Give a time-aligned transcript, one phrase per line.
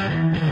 [0.00, 0.49] 欢迎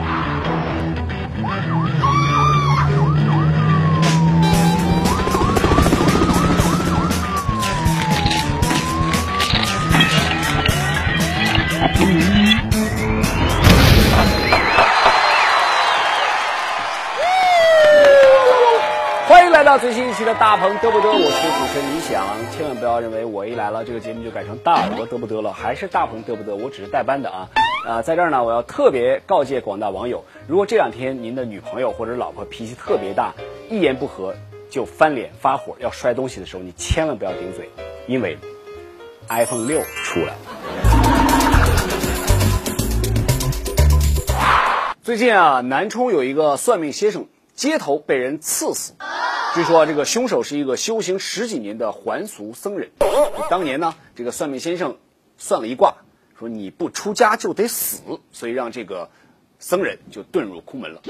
[19.81, 27.49] 最新一期的大鹏嘚不嘚，我是主持人李想，千万不要认为我一来了，这个节目就改成大耳朵嘚不嘚了，还是大鹏嘚不嘚，我只是代班的啊。
[27.87, 33.33] 啊，在这儿呢，我要特别告诫广大网友，如果这两天您的女朋友或者老婆脾气特别大，
[33.71, 34.35] 一言不合
[34.69, 37.71] 就翻脸发火要摔东西的时候，你千万不要顶嘴，
[38.09, 38.37] 因为
[39.29, 40.39] iPhone 六出来了。
[45.05, 48.95] 最近啊，南充有一个算命先生街头被人刺死，
[49.59, 52.93] 据说这个凶手是一个修行十几年的还俗僧人。
[53.51, 54.99] 当年呢，这个算命先生
[55.37, 55.97] 算了一卦，
[56.39, 59.11] 说你不出家就得死，所以让这个
[59.59, 61.03] 僧人就遁入空门了。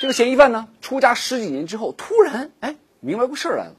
[0.00, 3.76] 这个嫌疑犯呢，出家十几年之后，突然哎明白过事儿来了。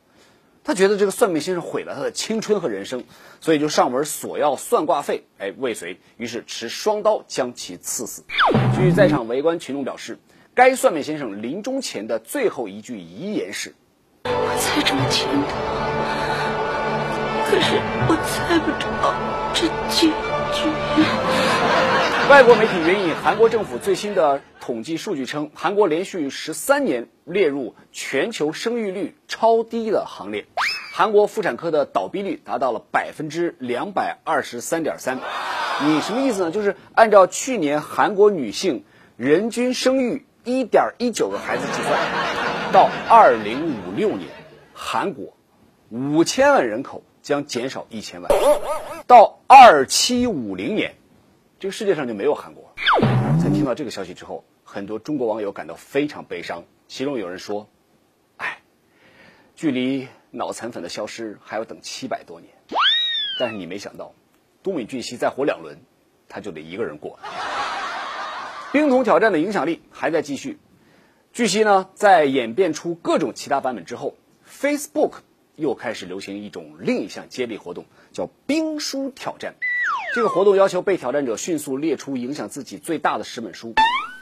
[0.63, 3.03] 他觉得这个算命先生毁了他的青春和人生，
[3.41, 8.23] 所以就上门索要算卦费，哎，未遂，于是持双刀将其刺死。
[8.77, 10.19] 据在场围观群众表示，
[10.53, 13.75] 该算命先生临终前的最后一句遗言是
[14.27, 15.53] 我猜中前途，
[17.45, 17.75] 可是
[18.07, 18.89] 我猜不着
[19.53, 20.07] 这结
[20.51, 20.67] 局。
[22.27, 30.47] ：“外国媒体援引韩国政府最新的统计数据称，韩国连续十三年列入全球生育率超低的行列，
[30.91, 35.19] 韩国妇产科的倒闭率达到了百分之两百二十三点三。
[35.83, 36.51] 你什么意思呢？
[36.51, 38.85] 就是按照去年韩国女性
[39.17, 41.99] 人均生育一点一九个孩子计算，
[42.71, 44.29] 到二零五六年，
[44.73, 45.33] 韩国
[45.89, 48.31] 五千万人口将减少一千万，
[49.07, 50.95] 到二七五零年。
[51.59, 52.73] 这个世界上就没有韩国。
[53.41, 56.63] 在听到这个消息之后，很多中国网友感到非常悲伤。
[56.87, 57.67] 其中有人说
[58.37, 58.59] ：“哎，
[59.55, 62.51] 距离脑残粉的消失还要等七百多年。”
[63.39, 64.13] 但是你没想到，
[64.63, 65.77] 都敏俊熙再活两轮，
[66.27, 67.17] 他就得一个人过。
[68.71, 70.59] 冰桶挑战的影响力还在继续。
[71.35, 74.15] 据悉呢，在演变出各种其他版本之后
[74.49, 75.15] ，Facebook
[75.57, 79.55] 又开始流行一种另一项接力活动，叫冰书挑战。
[80.15, 83.73] 这个活动要求被挑战者迅速列出影响自己最大的十本书。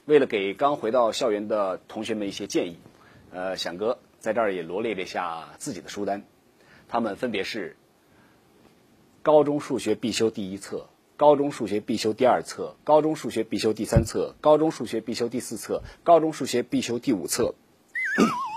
[0.06, 2.80] 为了给刚回到校园的同学们一些建议，
[3.32, 6.24] 呃，响哥在这儿也罗列了一下自己的书单，
[6.88, 7.78] 他们分别是：
[9.22, 10.90] 高中数学必修第一册、
[11.24, 17.56] 高中数学必修第二册、高中数学必修第三册、高中数学必修第四册、高中数学必修第五册。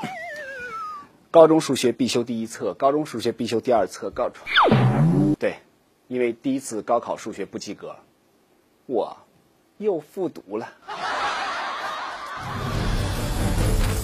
[1.31, 4.32] 高中数学必修第一册，高中数学必修第二册，高
[5.38, 5.59] 对，
[6.09, 7.94] 因为第一次高考数学不及格，
[8.87, 9.16] 我
[9.78, 10.69] 又复读了。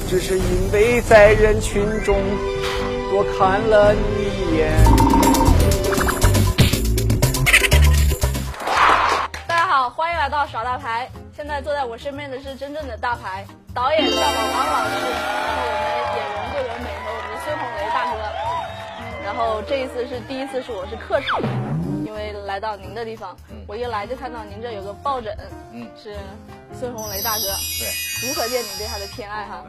[0.08, 2.16] 只是因为在人群中
[3.10, 5.01] 多看了你一眼。
[10.42, 11.08] 到耍大牌。
[11.36, 18.18] 现在坐在我身边的是真正的大牌，导演叫我王老师，然后我们演员桂纶镁和我们的孙红雷大哥。
[19.24, 21.40] 然后这一次是第一次是我是客场，
[22.04, 23.36] 因为来到您的地方，
[23.68, 25.32] 我一来就看到您这有个抱枕，
[25.70, 26.16] 嗯是
[26.74, 27.46] 孙红雷大哥，
[27.78, 29.62] 对，如何见你对他的偏爱哈。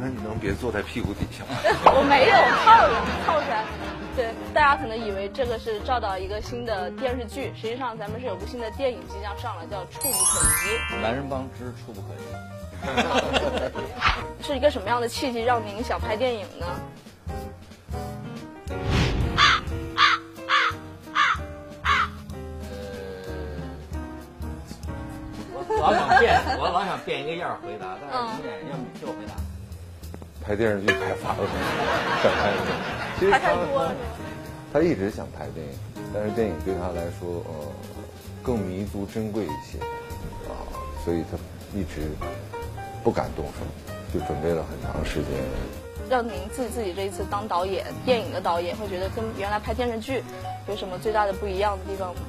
[0.00, 1.56] 那你能别坐在屁股底下吗？
[1.94, 2.34] 我没有
[2.64, 2.94] 靠着
[3.26, 3.64] 靠山。
[4.16, 12.24] 对，大家可能以为这个是照到一个新的电视剧，实际上咱们是有部新的电影即将上了，叫《触不可及 男人帮之触不可及。》。
[14.46, 16.66] 是一个什么样的契机让您想拍电影呢？
[25.80, 29.34] 老想变，我老想变一个样儿回答，但是你得要你替我回答。
[30.46, 31.42] 拍电视剧拍烦了，
[32.22, 32.72] 想拍电影。
[33.18, 33.92] 其实拍他太多了？
[34.72, 35.72] 他一直想拍电影，
[36.12, 37.66] 但是电影对他来说，呃，
[38.42, 39.78] 更弥足珍贵一些，
[40.48, 40.52] 啊，
[41.04, 41.38] 所以他
[41.78, 42.10] 一直
[43.02, 43.64] 不敢动手，
[44.12, 45.30] 就准备了很长时间。
[46.10, 50.22] 让您自自己这一次当导演，电影的导演，会觉得跟原来拍电视剧
[50.68, 52.20] 有什么最大的不一样的地方吗？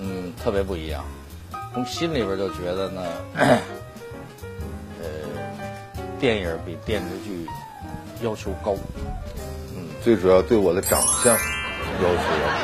[0.00, 1.04] 嗯，特别不一样。
[1.72, 3.02] 从心里边就觉得呢，
[3.36, 3.58] 呃，
[6.20, 7.46] 电影比电视剧
[8.22, 8.74] 要求高。
[9.74, 11.38] 嗯最主要对我的长相要
[12.02, 12.60] 求要高。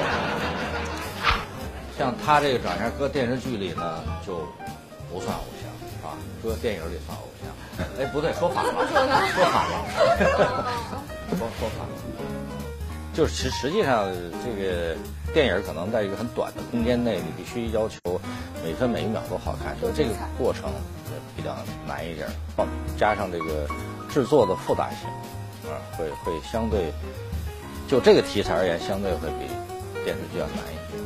[1.99, 4.47] 像他这个长相，搁电视剧里呢就
[5.11, 7.49] 不算偶像啊，搁电影里算偶像。
[7.99, 9.85] 哎，不对，说反了，说反了，
[11.37, 11.93] 说说反了。
[13.15, 14.11] 就是实实际上，
[14.45, 14.95] 这个
[15.35, 17.99] 电影可能在一个很短的空间内，你必须要求
[18.65, 20.71] 每分每一秒都好看，就这个过程
[21.06, 21.06] 也
[21.37, 21.55] 比较
[21.87, 22.27] 难一点，
[22.97, 23.69] 加上这个
[24.09, 25.09] 制作的复杂性，
[25.71, 26.93] 啊，会会相对
[27.87, 29.47] 就这个题材而言，相对会比
[30.05, 30.97] 电视剧要难一些。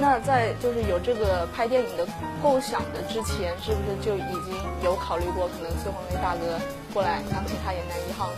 [0.00, 2.04] 那在就是有这个拍电影的
[2.42, 6.58] 构想的之前，是不是就已经有考虑过可能孙红雷大哥
[6.92, 8.28] 过来想请他演男一号？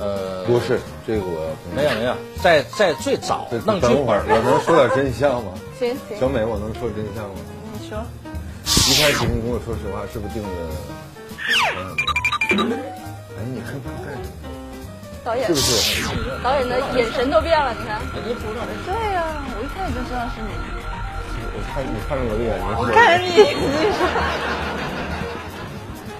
[0.00, 5.52] 呃，不是这个我没有没有，在在最早弄剧等会儿本我能说点真相吗？
[5.78, 7.36] 行行，小美，我能说真相吗？
[7.78, 7.98] 你说。
[8.92, 10.48] 一开始你跟我说实话，是不是定的？
[12.52, 12.76] 嗯，
[13.32, 14.36] 哎，你害怕干什么？
[15.24, 16.04] 导演是不是？
[16.44, 17.98] 导演的眼神都变了，你看。
[18.12, 18.20] 对
[19.16, 19.24] 呀、
[19.56, 20.52] 我一开始就知道是你。
[21.56, 23.56] 我看你看着我的眼睛，我看着你，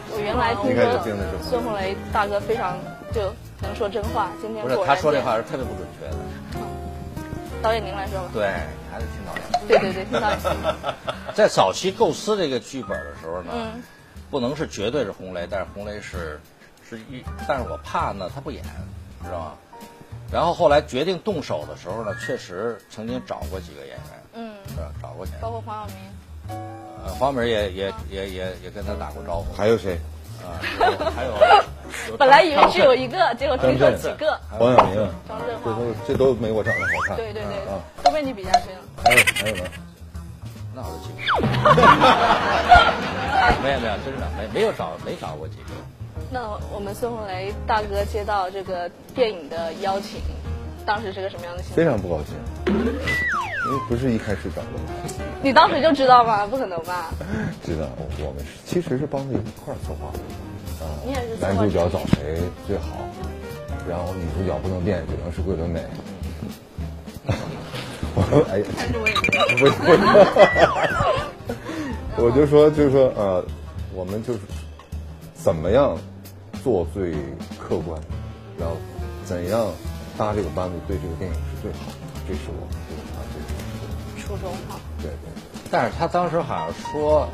[0.08, 0.96] 我原来听说
[1.44, 2.78] 孙红雷大哥非常
[3.12, 3.20] 就
[3.60, 6.16] 能说真话，今天不是他说这话是特别不准确的，
[7.60, 8.30] 导演您来说吧。
[8.32, 8.48] 对，
[8.92, 9.66] 还是听导演。
[9.66, 10.38] 对对对，听导演。
[11.34, 13.82] 在早期构思这个剧本的时候呢，嗯
[14.30, 16.40] 不能是绝对是红雷，但是红雷是
[16.88, 18.62] 是一，但是我怕呢他不演，
[19.24, 19.52] 知道吗？
[20.30, 23.98] 然后后来决定动手的时候呢，确实曾经找过几个演员，
[24.34, 24.92] 嗯，是吧？
[25.02, 25.96] 找过演员，包括黄晓明。
[27.04, 29.98] 呃，黄明也也也也也跟他打过招呼，还有谁？
[30.42, 30.58] 啊，
[31.14, 31.34] 还，有
[32.18, 34.38] 本来以为只有一个，结果听说几个。
[34.50, 34.94] 黄晓明，
[35.28, 35.94] 张震、这都。
[36.08, 37.16] 这都没我长得好看。
[37.16, 38.76] 对对对啊，，都被你比下去了。
[39.04, 39.62] 还有还有呢？
[40.74, 41.26] 那我就记不住。
[43.62, 45.64] 没有没有，真的没没有找没找过几个。
[46.30, 46.40] 那
[46.72, 50.20] 我们孙红雷大哥接到这个电影的邀请，
[50.86, 51.84] 当时是个什么样的心情非？
[51.84, 52.34] 常不高兴，
[52.66, 52.74] 因
[53.72, 54.84] 为不是一开始找的吗？
[55.42, 56.46] 你当时就知道吗？
[56.46, 57.10] 不可能吧？
[57.62, 60.18] 知道我我们是其实是帮着一块儿策划的
[61.40, 62.98] 男主角找谁最好，
[63.88, 65.82] 然后女主角不能变，只能是桂纶镁。
[68.14, 68.64] 我哎呀，
[69.48, 69.96] 不是不是，
[72.22, 73.44] 我就说就是说呃，
[73.94, 74.40] 我们就是
[75.34, 75.96] 怎么样
[76.62, 77.12] 做最
[77.58, 78.00] 客观，
[78.58, 78.76] 然后
[79.24, 79.66] 怎样
[80.18, 81.94] 搭这个班子对这个电影是最好的，
[82.28, 83.34] 这是我们这个团队
[84.22, 84.78] 初中哈。
[85.00, 85.30] 对对。
[85.70, 87.26] 但是他当时好像说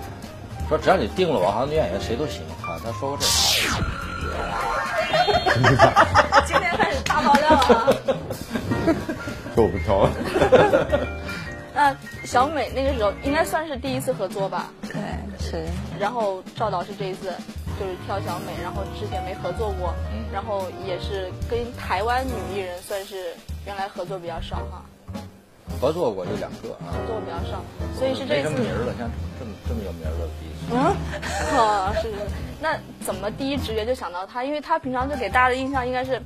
[0.69, 2.79] 说只要你定了我，好像女演员谁都行啊。
[2.85, 3.79] 他说过这话。
[6.47, 7.89] 今天开始大爆料啊！
[9.57, 10.13] 说我不挑了。
[11.75, 14.71] 那 小美那个时候应该算是第一次合作吧？
[14.83, 14.93] 对，
[15.41, 15.65] 是。
[15.99, 17.33] 然后赵导是这一次
[17.81, 19.95] 就是挑小美，然后之前没合作过，
[20.33, 23.35] 然后也是跟台湾女艺人算是
[23.67, 24.85] 原来合作比较少哈，
[25.81, 27.63] 合作过就两个啊，合作比较少，
[27.99, 29.09] 所以是这次什么名儿了，像
[29.39, 30.75] 这么这么有名儿的第一次。
[30.75, 30.97] 嗯，
[31.59, 32.35] 哦，是是是。
[32.61, 34.43] 那怎么第一直觉就想到他？
[34.45, 36.21] 因为他平常就给大家的印象应该是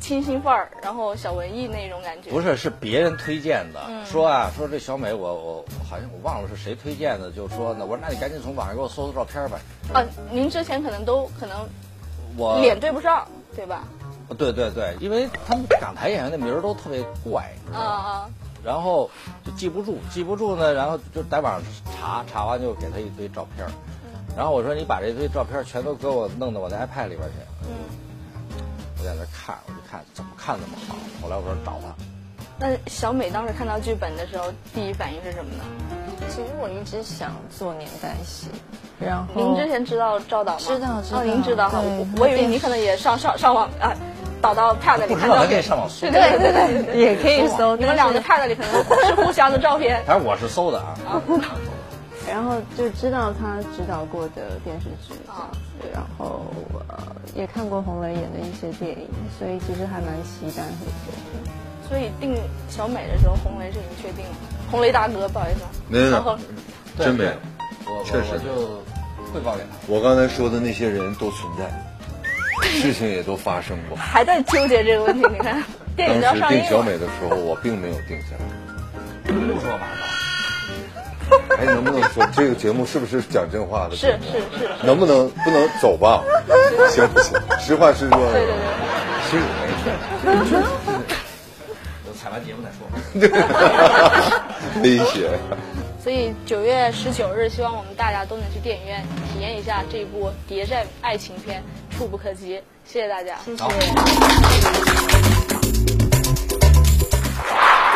[0.00, 2.30] 清新范儿，然后小文艺那种感觉。
[2.30, 9.58] 不是，是别人推荐的，嗯说啊，说这小美我我好像我忘了是谁推荐的，就说呢，我说那你赶紧从网上给我搜搜照片吧。
[9.94, 11.56] 啊，您之前可能都可能
[12.36, 13.84] 我脸对不上，对吧？
[14.36, 17.78] 对对对，因为他们港台演员的名儿都特别怪，啊？
[17.78, 18.30] 啊，
[18.66, 19.08] 然后
[19.44, 21.62] 就记不住，记不住呢，然后就在网上
[21.96, 23.70] 查，查完就给他一堆照片儿。
[24.36, 27.34] 然后我说你把这堆照片儿全都给我弄到我的 iPad 里边去。
[27.62, 27.68] 嗯。
[28.98, 30.96] 我在那看，我就看怎么看怎么好。
[31.22, 31.94] 后来我说找他，
[32.58, 35.62] 那小美当时看到剧本的时候，第一反应是什么呢？
[36.28, 38.48] 其实我一直想做年代戏，
[38.98, 40.58] 然后您之前知道赵导吗？
[40.58, 43.94] 知道知道哦，您知道哈，我我以为你可能也上上上网啊，
[44.46, 45.62] 导到 Pad 里不知道他可以看照片。
[45.62, 46.38] 上网搜对。
[46.38, 48.72] 对对也可以搜，你们两个 Pad 里可能
[49.06, 50.02] 是互相的照片。
[50.06, 50.94] 反正我是搜的啊。
[52.28, 55.46] 然后就知道他指导过的电视剧啊
[55.80, 56.42] 对然后
[56.88, 56.98] 呃
[57.36, 61.88] 也看过洪雷演的一些电影，所以其实还蛮期待合作的。
[61.88, 62.36] 所以定
[62.68, 64.34] 小美的时候，洪雷是已经确定了。
[64.70, 66.36] 洪雷大哥，不好意思啊，没有然后
[66.98, 67.30] 真没有
[68.04, 68.82] 确实我就
[69.32, 69.76] 汇报给他。
[69.86, 71.70] 我刚才说的那些人都存在，
[72.62, 73.96] 事情也都发生过。
[73.96, 75.26] 还在纠结这个问题。
[75.30, 75.62] 你看，
[75.96, 76.82] 电影都要上映定小。
[76.82, 78.44] 美的时候，我并没有定下来。
[79.26, 79.86] 胡说八道。
[81.58, 83.96] 哎，能不能说这个节目是不是讲真话的？
[83.96, 86.22] 是是是是，能不能不能走吧？
[86.90, 87.36] 行不行？
[87.58, 88.32] 实话实说。
[88.32, 88.56] 对对对。
[89.28, 89.42] 其实
[90.30, 90.52] 没事。
[92.04, 92.86] 等采完节目再说。
[94.82, 95.30] 威胁。
[96.00, 101.60] 所以九月十九日，希望我们大家都能去电影院体验一下这一部谍战爱情片
[101.96, 102.56] 《触不可及》。
[102.84, 103.36] 谢谢大家。
[103.44, 103.64] 谢谢。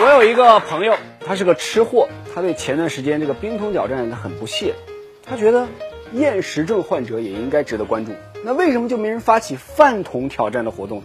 [0.02, 4.75] 我有一个朋友，他是个吃货，他对前段时间这个冰桶挑战他很不屑，
[5.23, 5.69] 他觉得
[6.14, 8.12] 厌食症患者也应该值得关注。
[8.42, 11.02] 那为什么就没人发起饭桶挑战的活动？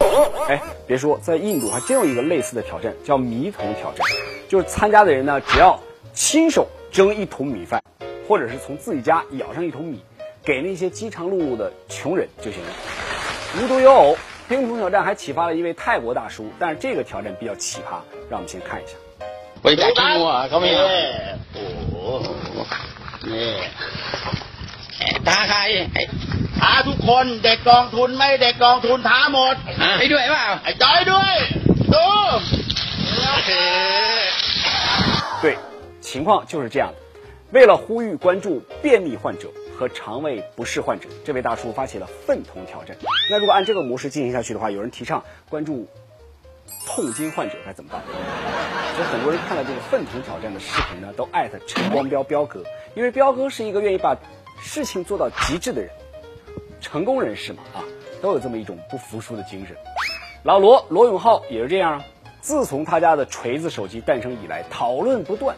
[0.48, 4.06] 哎，别说，在印度还真有一个类似的挑战，叫米桶挑战，
[4.48, 5.78] 就是参加的人呢，只要
[6.14, 7.82] 亲手蒸一桶米饭，
[8.26, 10.02] 或者是从自己家舀上一桶米，
[10.45, 12.69] 给那些饥肠辘辘的穷人就行了。
[13.57, 18.93] 无独有偶，冰桶挑战还启发了一位泰国大叔，但是这个挑战比较奇葩，让我们先看一下。
[19.63, 20.67] 喂，大青我咁样。
[21.53, 22.13] โอ้
[23.29, 23.49] นี่
[25.27, 25.59] ตาใคร
[26.61, 29.55] หาทุกคนเด็กกองทุนไม่เด็กกองทุนท้าหมด
[29.99, 31.35] ไปด้วยเปล่าไอ้จอยด้วย
[31.93, 32.05] ดู
[35.43, 35.45] 对，
[36.01, 36.97] 情况就是这样的。
[37.51, 42.96] 为了呼吁关注便秘患者 和肠胃不适患者，这位大叔发起了粪桶挑战。
[43.30, 45.86] 那如果按这个模式进行下去的话，有人提倡关注
[46.86, 48.02] 痛经患者该怎么办？
[48.96, 52.64] 所以很多人看了这个粪桶挑战的视频呢，都艾特陈光标彪哥，
[52.94, 54.16] 因为彪哥是一个愿意把
[54.58, 55.90] 事情做到极致的人，
[56.80, 57.84] 成功人士嘛啊，
[58.22, 59.76] 都有这么一种不服输的精神。
[60.42, 62.04] 老罗罗永浩也是这样啊。
[62.40, 65.56] 自从他家的锤子手机诞生以来，讨论不断。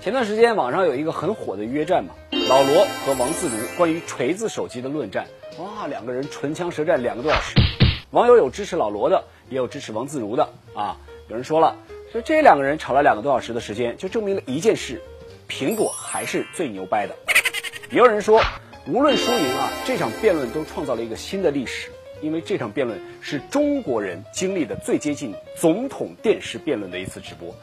[0.00, 2.14] 前段时间网上有一个很火的约战嘛，
[2.46, 5.26] 老罗和王自如关于锤子手机的论战，
[5.58, 7.54] 哇，两个人唇枪舌战两个多小时。
[8.10, 10.98] 网友有支持老罗的，也有支持王自如的啊。
[11.28, 11.74] 有人说了，
[12.12, 15.00] 说这两个人吵了两个多小时的时间，就证明了一件事：
[15.48, 17.16] 苹果还是最牛掰的。
[17.90, 18.42] 也有人说，
[18.86, 21.90] 无论输赢啊，这场辩论都创造了一个新的历史。
[22.24, 27.54] 因为这场辩论是中国人经历的最接近总统电视辩论的一次直播。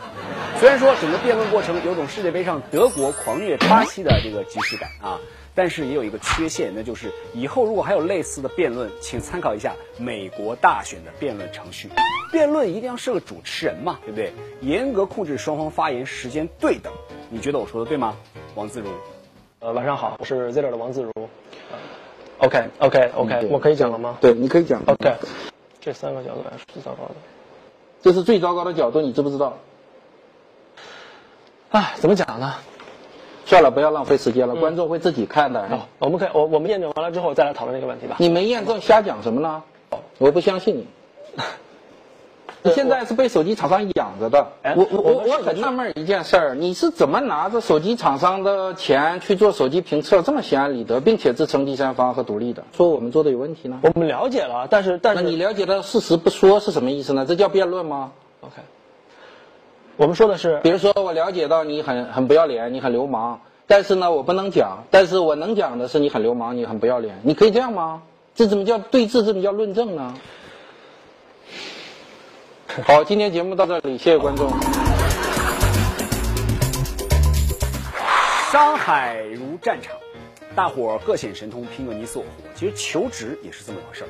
[0.59, 5.19] 虽然说整个辩论过程有种世界杯上德国狂虐巴西的这个即视感啊，
[5.55, 11.89] 但是也有一个缺陷，那就是以后如果还有类似的辩论，请参考一下美国大选的辩论程序。
[12.31, 14.31] 辩论一定要是个主持人嘛，对不对？
[14.61, 16.93] 严格控制双方发言时间对等。
[17.29, 18.15] 你觉得我说的对吗？
[18.53, 18.87] 王自如。
[19.59, 21.11] 呃，晚上好，我是 Zero 的王自如。
[22.41, 24.17] OK OK OK，我可以讲了吗？
[24.19, 24.81] 对，你可以讲。
[24.87, 25.13] OK，
[25.79, 27.15] 这三个角度来说最糟糕的。
[28.01, 29.57] 这是最糟糕的角度，你知不知道？
[31.69, 32.55] 哎，怎么讲呢？
[33.45, 35.67] 算了，不要浪费时间了，观众会自己看的。
[35.69, 38.15] 好，我们可以，我我们验证完了之后再来讨论这个问题吧。
[38.19, 39.63] 你没验证，瞎讲什么呢？
[40.17, 40.87] 我不相信你。
[42.63, 44.47] 你现在是被手机厂商养着的。
[44.61, 53.79] 哎我我我我很纳闷一件事儿，你是怎么拿着手机厂商的钱去做手机评测，这么心安理得，并且自称第三方和独立的，说我们做的有问题呢？
[53.81, 57.25] 我们了解了，但是但是那你了解的事实不说是什么意思呢？
[57.25, 58.53] 这叫辩论吗？OK，
[59.97, 68.03] 我们说的是比如说，我了解到你很很不要脸，你很流氓，但是呢，我不能讲，但是我能讲的是你很流氓，你很不要脸，你可以这样吗？
[68.35, 69.13] 这怎么叫对峙？
[69.13, 70.13] 这怎么叫论证呢？
[72.87, 74.49] 好，今天节目到这里，谢谢观众。
[78.49, 79.93] 商海如战场，
[80.55, 82.29] 大伙儿各显神通，拼个你死我活。
[82.55, 84.07] 其实求职也是这么回事儿。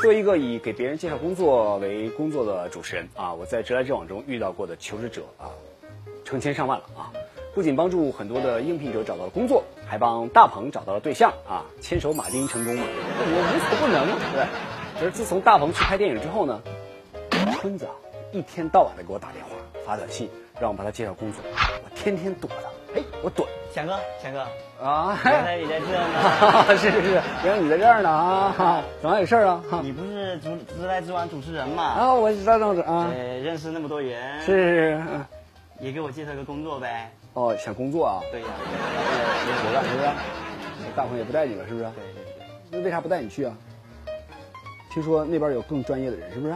[0.00, 5.46] 作为一个以给别人介绍工作为工作的主持人啊，我在直来直往中遇到过的求职者啊，
[6.24, 7.12] 成千上万了啊。
[7.54, 14.46] 不仅帮助很多的应聘者找到了工作，还帮大鹏找到了对象啊，牵手马丁成功嘛， 我无所不能，对不对？
[14.98, 16.60] 可是自从大鹏去拍电影之后呢，
[17.60, 17.92] 春子啊，
[18.32, 19.50] 一天到晚的给我打电话、
[19.84, 20.28] 发短信，
[20.60, 21.42] 让我帮他介绍工作，
[21.84, 24.40] 我天天躲他，哎，我躲强哥，强哥，
[24.84, 26.76] 啊，原来你在这呢。
[26.76, 29.62] 是是是，原来你在这儿呢啊，哈怎么有事儿啊？
[29.82, 31.82] 你不是主直来直往主持人吗？
[31.82, 35.26] 啊，我知道这样子啊，对，认识那么多人，是是是，嗯
[35.80, 37.10] 也给我介绍个工作呗。
[37.32, 38.20] 哦，想工作啊？
[38.30, 38.46] 对呀，
[39.46, 40.08] 没活干是不是？
[40.94, 41.84] 大鹏也不带你了是不是？
[41.86, 43.56] 对对对，那为啥不带你去啊？
[44.92, 46.54] 听说那边有更专业的人，是不是？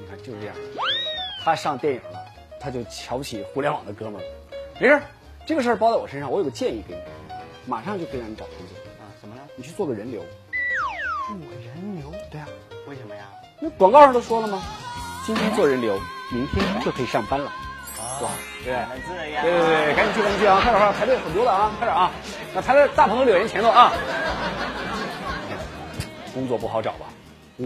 [0.00, 0.56] 你看就是这样，
[1.44, 2.18] 他上电影了，
[2.58, 4.24] 他就瞧不起互联网的哥们儿。
[4.80, 5.02] 没事儿，
[5.46, 7.00] 这个事儿包在我身上，我有个建议给你，
[7.66, 8.76] 马上就可以让你找工作。
[8.98, 9.42] 啊，怎么了？
[9.56, 10.22] 你去做个人流。
[11.28, 12.12] 做人流？
[12.30, 12.48] 对啊，
[12.88, 13.24] 为什么呀？
[13.60, 14.62] 那广告上都说了吗？
[15.26, 16.00] 今天做人流，
[16.32, 17.52] 明天就可以上班了。
[18.22, 18.30] 哇，
[18.64, 19.42] 对不对？
[19.42, 20.60] 对对对，赶紧去，赶紧去啊！
[20.62, 21.70] 快点快点，排队很多的啊！
[21.78, 22.10] 快点啊！
[22.54, 23.92] 那排在大鹏和柳岩前头啊！
[26.34, 27.06] 工作不好找吧？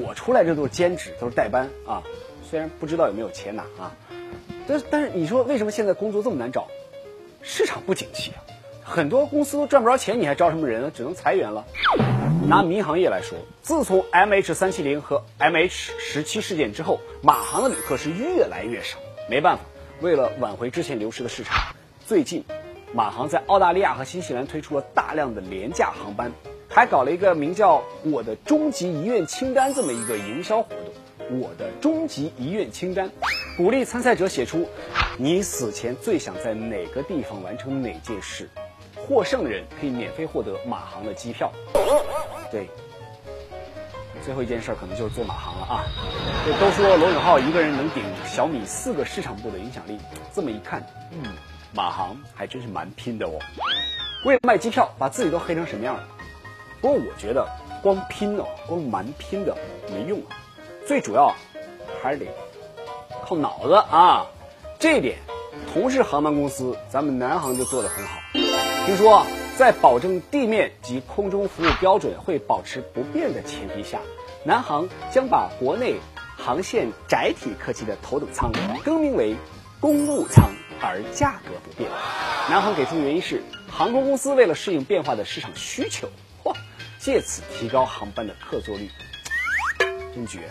[0.03, 2.03] 我出来这都是兼职，都是代班啊。
[2.49, 3.97] 虽然不知道有没有钱拿啊，
[4.67, 6.69] 但是但是你说为什么现在工作这么难找？
[7.43, 8.39] 市场不景气啊，
[8.83, 10.91] 很多公司都赚不着钱，你还招什么人啊？
[10.95, 11.65] 只能裁员了。
[12.49, 18.99] 拿民航业来说，自从 MH 三七零和 MH 十七事件之后，马航的旅客是越来越少。
[19.29, 19.65] 没办法，
[20.01, 21.75] 为了挽回之前流失的市场，
[22.07, 22.45] 最近
[22.93, 26.31] 马航在澳大利亚和新西兰推出了大量的廉价航班，
[26.69, 31.41] 还搞了一个名叫“我的终极遗愿清单”这么一个营销活动。
[31.41, 33.11] 我的终极遗愿清单，
[33.57, 34.69] 鼓励参赛者写出
[35.17, 38.51] 你死前最想在哪个地方完成哪件事，
[38.95, 41.51] 获胜的人可以免费获得马航的机票。
[42.51, 42.69] 对，
[44.23, 45.85] 最后一件事可能就是做马航了啊！
[46.61, 49.99] 都说罗永浩一个人能顶小米四个市场部的影响力，
[50.35, 51.23] 这么一看，嗯，
[51.75, 53.39] 马航还真是蛮拼的哦。
[54.27, 56.07] 为了卖机票，把自己都黑成什么样了。
[56.85, 57.49] 不过我觉得
[57.83, 59.57] 光拼哦，光蛮拼的
[59.91, 60.37] 没用啊，
[60.87, 61.35] 最主要
[62.03, 62.27] 还是得
[63.25, 64.27] 靠脑子啊。
[64.79, 65.17] 这一点，
[65.73, 68.19] 同是航班公司，咱们南航就做得很好。
[68.85, 69.25] 听说
[69.57, 73.99] 在保证地面及空中服务标准会保持不变的前提下，
[74.45, 75.95] 南航将把国内
[76.37, 78.53] 航线窄体客机的头等舱
[78.85, 79.35] 更名为
[79.81, 80.51] 公务舱，
[80.83, 81.91] 而价格不变。
[82.51, 86.09] 南航给出的原因是，航空公司为了适应变化的市场需求，
[87.05, 88.89] 借此提高航班的客座率，
[90.15, 90.51] 真绝！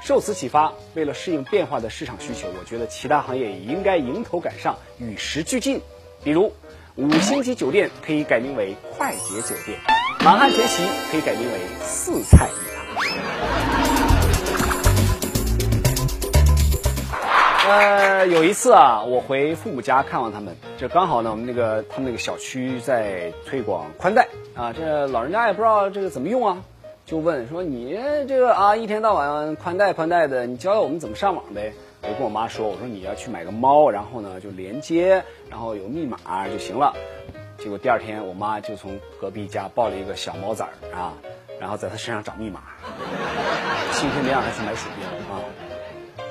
[0.00, 5.80] 受此启发，为了适应变化的市场需求，我觉得其他行业也应该迎头赶上，与时俱进。
[6.22, 6.54] 比如，
[6.94, 9.80] 五星级酒店可以改名为快捷酒店，
[10.24, 13.79] 满汉全席可以改名为四菜一汤。
[17.70, 26.64] 呃，有一次啊，我回父母家看望他们，这刚好呢，我们那个他们那个小区在推广宽带啊，这老人家也不知道这个怎么用啊，
[27.06, 27.96] 就问说你
[28.26, 31.72] 这个啊一天到晚宽带宽带的，你教教我们怎么上网呗。
[32.02, 36.92] 我就跟我妈说，我说你要去买个猫，然后呢就连接，然后有密码就行了。
[37.56, 41.14] 结果第二天我妈就从隔壁家抱了一个小猫崽儿啊，
[41.60, 42.62] 然后在它身上找密码，
[43.92, 45.38] 今天没让它去买鼠标啊。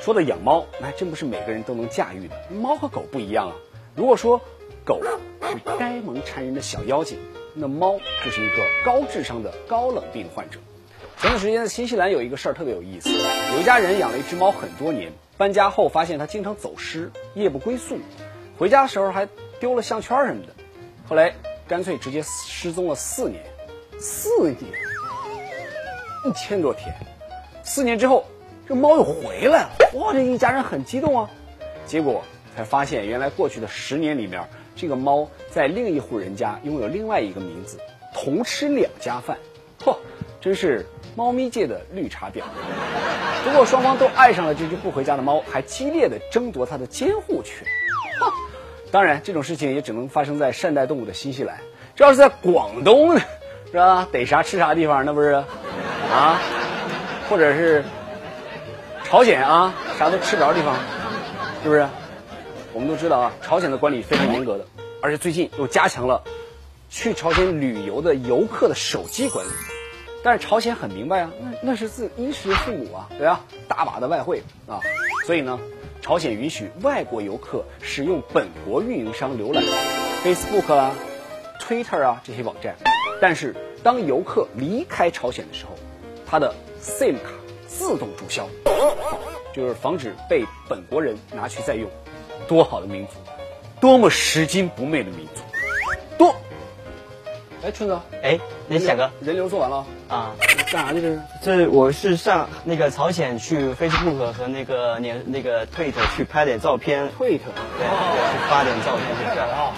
[0.10, 2.36] 说的养猫，那还真不是每个人都能驾驭的。
[2.50, 3.56] 猫和狗不一样啊。
[3.96, 4.42] 如果说
[4.84, 7.20] 狗是呆萌缠人的小妖精，
[7.54, 10.58] 那猫就是一个高智商的高冷病患者。
[11.20, 13.12] 前段时间新西兰有一个事儿特别有意思，
[13.54, 18.00] 有一家人养了一只猫很多年，搬家后发现它经常走失，夜不归宿，
[18.58, 20.54] 回家的时候还丢了项圈什么的。
[21.08, 21.36] 后来
[21.68, 23.44] 干脆直接失踪了四年，
[24.00, 24.74] 四年，
[26.26, 26.96] 一千多天，
[27.64, 28.26] 四年之后。
[28.70, 30.14] 这猫又回来了，哇！
[30.14, 31.28] 这一家人很激动啊。
[31.88, 32.24] 结果
[32.56, 37.80] 才发现，原来过去的十年里面，这个猫在另一户人家拥有另外一个名字，
[38.14, 39.40] 同吃两家饭。
[39.84, 39.98] 嚯，
[40.40, 42.44] 真是猫咪界的绿茶婊。
[43.44, 47.66] 不过双方都爱上了这只不回家的猫，还激烈的争夺它的监护权。
[48.92, 51.58] 当然，这种事情也只能发生在善待动物的新西兰。
[51.96, 53.22] 这要是在广东呢，
[53.72, 54.08] 是吧？
[54.12, 55.44] 逮啥吃啥地方，那不是
[56.14, 56.40] 啊？
[57.28, 57.84] 或者是？
[59.10, 60.76] 朝鲜啊，啥都吃不着的地方，
[61.64, 61.88] 是不是？
[62.74, 64.68] 我们都知道啊，朝鲜的管理非常严格的，
[65.02, 66.22] 而且最近又加强了
[66.92, 69.50] 去朝鲜旅游的游客的手机管理。
[70.24, 73.42] 但是朝鲜很明白啊，那那是自衣食父母啊，对吧？
[73.68, 74.80] 大把的外汇啊，
[75.26, 75.60] 所以呢，
[76.04, 79.64] 朝鲜允许外国游客使用本国运营商浏览
[80.24, 80.94] Facebook 啊、
[81.60, 82.76] Twitter 啊这些网站。
[83.20, 85.72] 但是当游客离开朝鲜的时候，
[86.28, 87.39] 他的 SIM 卡。
[87.80, 88.46] 自动注销，
[89.54, 91.90] 就是防止被本国人拿去再用。
[92.46, 93.14] 多好的民族，
[93.80, 95.42] 多么拾金不昧的民族，
[96.18, 96.36] 多。
[97.64, 98.38] 哎，春哥，哎，
[98.68, 100.36] 那小哥，人流做完了啊？
[100.70, 101.22] 干啥去这是？
[101.42, 107.10] 这我是上那个朝鲜去 Facebook 和那个年那个 Twitter 去拍点照片。
[107.18, 107.40] Twitter，
[107.78, 109.06] 对，去发点照片。
[109.26, 109.74] 快点啊！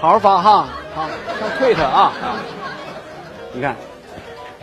[0.00, 2.12] 好好发哈，好上 Twitter 啊！
[3.52, 3.74] 你看。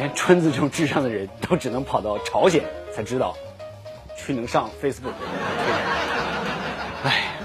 [0.01, 3.37] 连春子这种智商的人都只能跑到朝鲜才知道，
[4.17, 5.11] 去能上 Facebook。
[7.03, 7.35] 哎，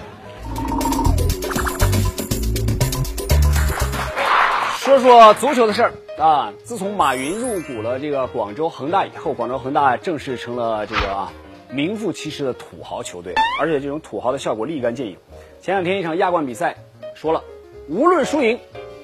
[4.79, 6.55] 说说足球的事儿啊！
[6.65, 11.29] 自从马云入股了这个广州恒大以后，广州恒大正式成了这个
[11.69, 15.19] 名副其实的土豪球队，而且这种土豪的效果立竿见影。
[15.61, 16.79] 前两天一场亚冠比赛，
[17.15, 17.45] 说了
[17.87, 18.59] 无论输赢，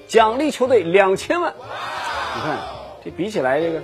[0.09, 1.53] 奖励球队两千万。
[2.35, 2.72] 你看。
[3.05, 3.81] 这比起来，这个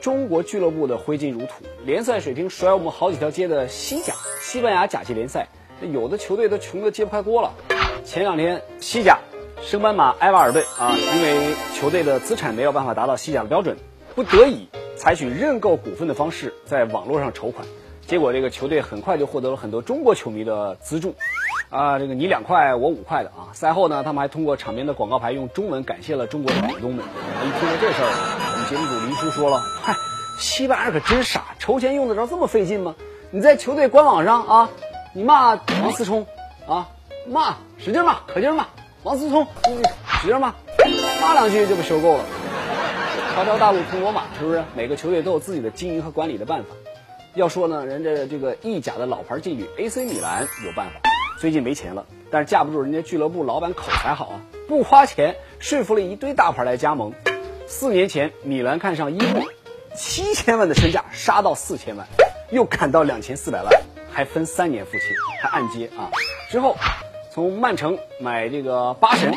[0.00, 5.48] 中国俱乐部的挥金如土，联赛水平甩我们好几条街的西甲、西班牙甲级联赛，
[5.92, 7.52] 有的球队都穷得揭不开锅了。
[8.04, 9.18] 前两天，西甲
[9.60, 13.76] 升班马埃瓦尔队啊，因为球队的资产没有办法达到西甲的标准，
[14.14, 17.66] 不得已采取认购股份的方式在网络上筹款，
[18.06, 21.16] 结果这个球队很快就获得了很多中国球迷的资助。
[21.70, 23.48] 啊，这个你两块我五块的啊！
[23.54, 27.02] 赛后呢，他们还通过场边的广告牌用中文感谢了中国的股东们。
[27.02, 28.12] 一听到这事儿，
[28.72, 29.94] 节目组黎叔说了：“嗨，
[30.38, 32.94] 西班牙可真傻，筹钱用得着这么费劲吗？
[33.30, 34.70] 你在球队官网上啊，
[35.12, 36.26] 你骂王思聪
[36.66, 36.88] 啊，
[37.28, 38.68] 骂使劲骂，可劲骂
[39.02, 39.46] 王思聪，
[40.22, 40.54] 使劲骂，
[41.20, 42.24] 骂两句就被收购了。
[43.34, 44.64] 条条大路通罗马，是不是？
[44.74, 46.68] 每个球队都有自己的经营和管理的办法。
[47.34, 57.12] 要说呢，人家这个意甲的老牌劲旅 AC 米兰有办法。”最近没钱了，但是架不住人家俱乐部老板口才好啊，不花钱说服了一堆大牌来加盟。
[57.72, 59.42] 四年前，米兰看上伊布，
[59.96, 62.06] 七千万的身价杀到四千万，
[62.50, 63.72] 又砍到两千四百万，
[64.12, 65.00] 还分三年付清，
[65.40, 66.12] 还按揭啊。
[66.50, 66.76] 之后，
[67.32, 69.32] 从曼城买这个巴神，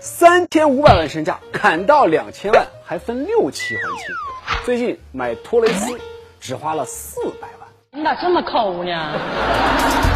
[0.00, 4.64] 三千五百万身价砍到两千万，还分六期还清。
[4.64, 5.96] 最近买托雷斯
[6.40, 7.68] 只花了四百万。
[7.92, 10.11] 你咋这么抠呢？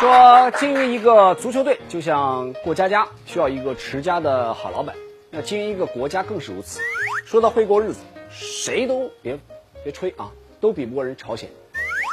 [0.00, 4.96] 说经营一个足球队就像过家家，需要一个持家的好老板。
[5.28, 6.80] 那经营一个国家更是如此。
[7.26, 7.98] 说到会过日子，
[8.30, 9.38] 谁都别
[9.84, 11.50] 别吹啊，都比不过人朝鲜。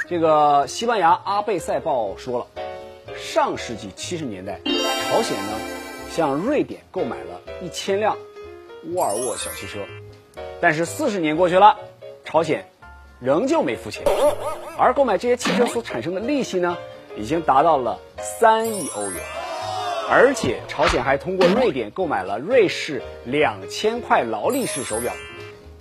[0.10, 2.48] 这个西班牙《阿贝塞报》说了，
[3.16, 5.54] 上世纪七十年代，朝鲜呢
[6.12, 8.18] 向瑞典购买了一千辆
[8.94, 9.80] 沃尔沃小汽车，
[10.60, 11.78] 但是四十年过去了，
[12.26, 12.70] 朝鲜
[13.22, 14.04] 仍旧没付钱，
[14.78, 16.78] 而购买这些汽车所产生的利息呢？
[17.18, 19.22] 已经达到了三亿欧元，
[20.10, 25.12] 而且朝鲜还通过瑞典购买了瑞士两千块劳力士手表，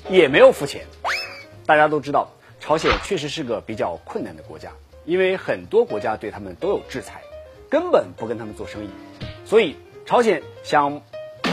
[0.08, 0.84] 也没有付钱。
[1.66, 4.70] 大家都知道，朝鲜确实是个比较困难的国家，
[5.04, 7.20] 因为很多国家对他们都有制裁，
[7.68, 8.88] 根本不跟他们做生意，
[9.44, 11.02] 所以朝鲜想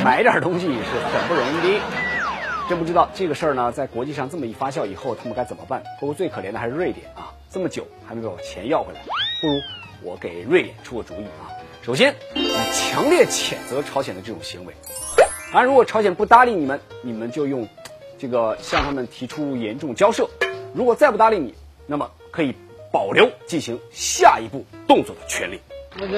[0.04, 1.84] 买点东西是很不容易的。
[2.70, 5.84] 真不知道这个事儿呢，在国际上这么一发酵以后，他们该怎么办？
[6.00, 9.02] 不过最可怜的还是瑞典啊，这么久还没把钱要回来。
[9.44, 9.62] 不如
[10.02, 11.52] 我给瑞典出个主意啊！
[11.82, 14.74] 首先，你强烈谴责朝鲜的这种行为。
[15.52, 17.68] 而如果朝鲜不搭理你们，你们就用
[18.18, 20.30] 这个向他们提出严重交涉。
[20.74, 21.54] 如果再不搭理你，
[21.86, 22.56] 那么可以
[22.90, 25.60] 保留进行下一步动作的权利。
[25.98, 26.18] 那个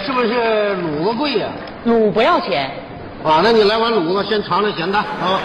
[0.00, 1.52] 是不是卤子贵呀？
[1.86, 2.72] 卤不要钱。
[3.22, 5.40] 啊，那你来碗卤子，先尝尝咸淡啊。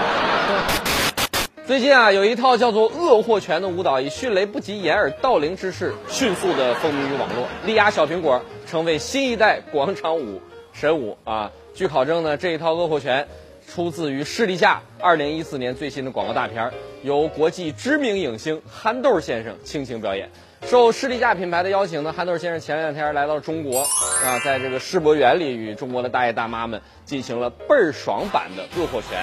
[1.70, 10.42] 最近啊，有一套叫做《恶货拳》的舞蹈，以迅雷不及掩耳盗铃之势，迅速的风靡于网络，力压小苹果，成为新一代广场舞
[10.74, 11.52] 神舞啊！
[11.76, 13.28] 据考证呢，这一套《恶货拳》
[13.72, 16.72] 出自于士力架二零一四年最新的广告大片，
[17.04, 20.28] 由国际知名影星憨豆先生倾情表演。
[20.64, 29.20] 受士力架品牌的邀请呢，憨豆先生前两天来到中国啊，在这个世博园里与中国的大爷大妈们进行了倍儿爽版的《恶货拳》。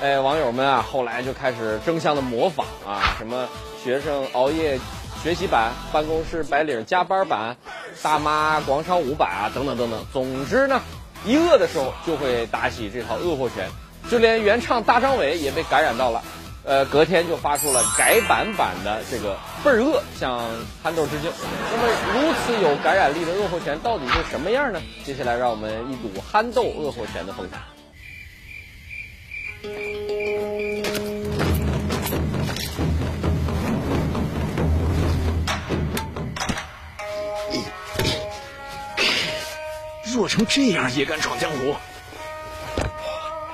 [0.00, 3.48] 哎，网友们啊，后来就开始争相的模仿啊，什么
[3.82, 4.78] 学生熬夜
[5.24, 7.56] 学习版、办公室白领加班版、
[8.00, 10.06] 大妈广场舞版啊，等等等等。
[10.12, 10.80] 总之呢，
[11.24, 13.68] 一饿的时候就会打起这套饿货拳，
[14.08, 16.22] 就连原唱大张伟也被感染到了，
[16.62, 20.38] 呃，隔天就发出了改版版的这个倍儿饿向
[20.80, 21.32] 憨豆致敬。
[21.72, 21.82] 那么
[22.14, 24.80] 如此有感染力的恶货拳到底是什么样呢？
[25.04, 27.58] 接下来让我们一睹憨豆恶货拳的风采。
[40.12, 41.74] 弱成这样也敢闯江湖？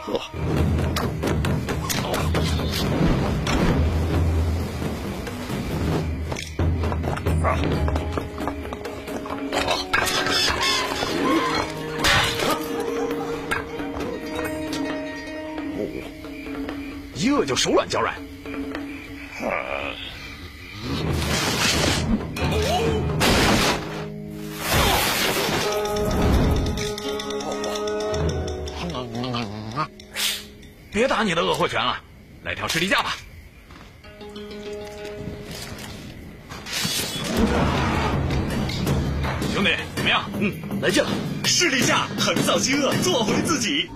[0.07, 0.64] 呵。
[17.35, 18.15] 一饿就手软脚软。
[30.93, 32.01] 别打你的恶货拳了，
[32.45, 33.17] 来条士力架吧。
[39.53, 40.31] 兄弟，怎么样？
[40.39, 41.11] 嗯，来劲了！
[41.45, 43.91] 士力架横扫饥饿，做回自己。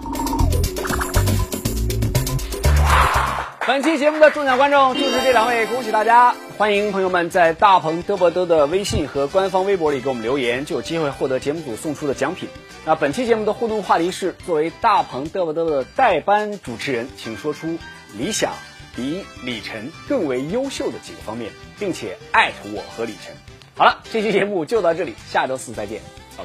[3.69, 6.35] 本期节目的中奖观众就是这两位，恭喜大家！
[6.57, 12.49] 欢迎朋友们在大鹏嘚啵嘚的微信和官方微博里给我们留言，就有机会获得节目组送出的奖品。
[12.87, 17.77] 那本期节目的互动话题是：作为大鹏嘚啵嘚的代班主持人，请说出
[18.17, 18.53] 理想
[18.97, 23.35] 比李晨更为优秀的几个方面，并且艾特我和李晨。
[23.77, 26.01] 好了，这期节目就到这里，下周四再见，
[26.39, 26.45] 拜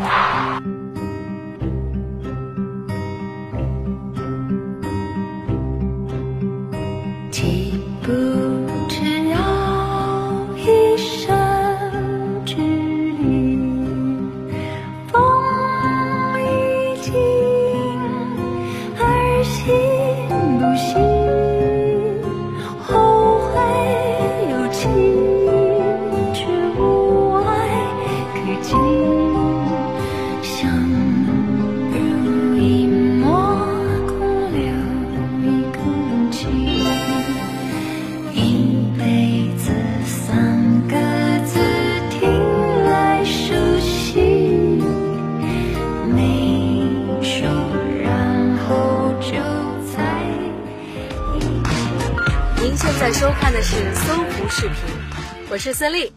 [0.00, 0.81] 拜。
[55.82, 56.11] 胜利